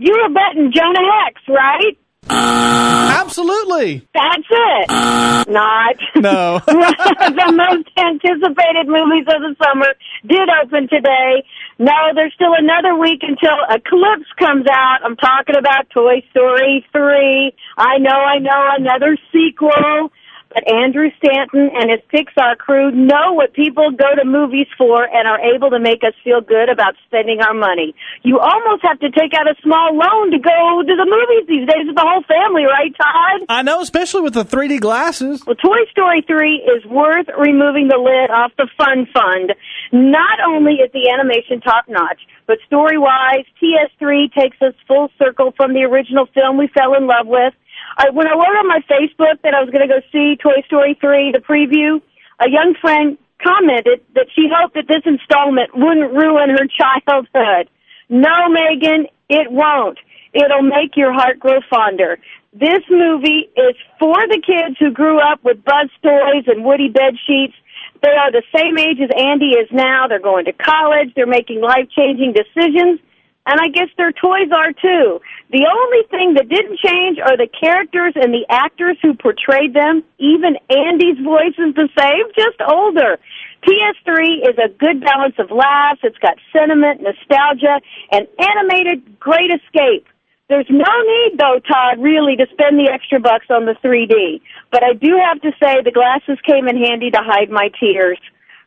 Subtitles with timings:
[0.00, 1.94] You were betting Jonah Hex, right?
[2.30, 4.08] Absolutely.
[4.14, 4.88] That's it.
[4.88, 5.96] Not.
[6.16, 6.58] No.
[6.66, 9.92] the most anticipated movies of the summer
[10.26, 11.44] did open today.
[11.78, 15.00] No, there's still another week until Eclipse comes out.
[15.04, 17.52] I'm talking about Toy Story 3.
[17.76, 20.12] I know, I know, another sequel.
[20.52, 25.28] But Andrew Stanton and his Pixar crew know what people go to movies for and
[25.28, 27.94] are able to make us feel good about spending our money.
[28.22, 31.68] You almost have to take out a small loan to go to the movies these
[31.70, 33.46] days with the whole family, right, Todd?
[33.48, 35.46] I know, especially with the 3D glasses.
[35.46, 39.54] Well, Toy Story 3 is worth removing the lid off the fun fund.
[39.92, 45.54] Not only is the animation top notch, but story wise, TS3 takes us full circle
[45.56, 47.54] from the original film we fell in love with.
[47.96, 50.62] I, when I wrote on my Facebook that I was going to go see Toy
[50.66, 52.00] Story 3, the preview,
[52.38, 57.68] a young friend commented that she hoped that this installment wouldn't ruin her childhood.
[58.08, 59.98] No, Megan, it won't.
[60.32, 62.18] It'll make your heart grow fonder.
[62.52, 67.14] This movie is for the kids who grew up with Buzz toys and Woody bed
[67.26, 67.54] sheets.
[68.02, 70.06] They are the same age as Andy is now.
[70.08, 71.12] They're going to college.
[71.14, 72.98] They're making life-changing decisions.
[73.46, 75.20] And I guess their toys are too.
[75.50, 80.04] The only thing that didn't change are the characters and the actors who portrayed them.
[80.18, 83.18] Even Andy's voice is the same, just older.
[83.64, 86.00] TS3 is a good balance of laughs.
[86.02, 87.80] It's got sentiment, nostalgia,
[88.12, 90.06] and animated great escape.
[90.48, 94.42] There's no need, though, Todd, really, to spend the extra bucks on the 3D.
[94.70, 98.18] But I do have to say the glasses came in handy to hide my tears.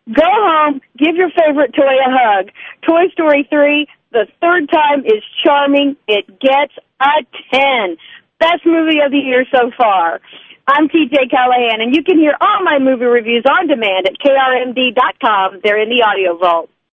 [0.07, 2.51] Go home, give your favorite toy a hug.
[2.87, 5.97] Toy Story 3, the third time is charming.
[6.07, 7.97] It gets a 10.
[8.39, 10.21] Best movie of the year so far.
[10.67, 15.59] I'm TJ Callahan, and you can hear all my movie reviews on demand at krmd.com.
[15.63, 16.69] They're in the audio vault.